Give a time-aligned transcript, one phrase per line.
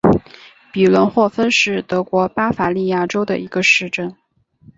[0.73, 4.15] 皮伦霍芬是德国巴伐利亚州的一个市镇。